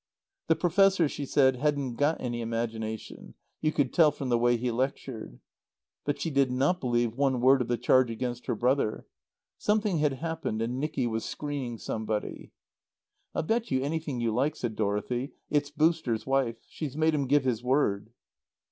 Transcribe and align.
The 0.47 0.55
Professor, 0.55 1.07
she 1.07 1.27
said, 1.27 1.57
hadn't 1.57 1.93
got 1.93 2.19
any 2.19 2.41
imagination; 2.41 3.35
you 3.61 3.71
could 3.71 3.93
tell 3.93 4.09
from 4.09 4.29
the 4.29 4.37
way 4.39 4.57
he 4.57 4.71
lectured. 4.71 5.39
But 6.05 6.19
she 6.19 6.31
did 6.31 6.51
not 6.51 6.79
believe 6.79 7.13
one 7.15 7.39
word 7.39 7.61
of 7.61 7.67
the 7.67 7.77
charge 7.77 8.09
against 8.09 8.47
her 8.47 8.55
brother. 8.55 9.05
Something 9.59 9.99
had 9.99 10.13
happened 10.13 10.59
and 10.59 10.79
Nicky 10.79 11.05
was 11.05 11.23
screening 11.23 11.77
somebody. 11.77 12.51
"I'll 13.35 13.43
bet 13.43 13.69
you 13.69 13.83
anything 13.83 14.19
you 14.19 14.33
like," 14.33 14.55
said 14.55 14.75
Dorothy, 14.75 15.33
"it's 15.51 15.69
'Booster's' 15.69 16.25
wife. 16.25 16.55
She's 16.67 16.97
made 16.97 17.13
him 17.13 17.27
give 17.27 17.43
his 17.43 17.63
word." 17.63 18.09